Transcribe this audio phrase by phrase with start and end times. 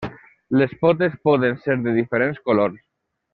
[0.61, 2.83] Les potes poden ser de diferents colors.